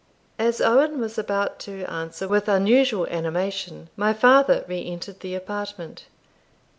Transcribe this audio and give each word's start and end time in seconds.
As 0.39 0.59
Owen 0.61 0.99
was 0.99 1.19
about 1.19 1.59
to 1.59 1.83
answer 1.83 2.27
with 2.27 2.49
unusual 2.49 3.05
animation, 3.05 3.91
my 3.95 4.13
father 4.13 4.65
re 4.67 4.83
entered 4.83 5.19
the 5.19 5.35
apartment. 5.35 6.05